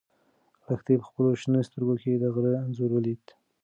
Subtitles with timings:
[0.67, 3.23] لښتې په خپلو شنه سترګو کې د غره انځور ولید.